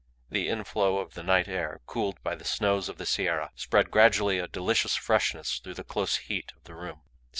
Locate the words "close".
5.83-6.15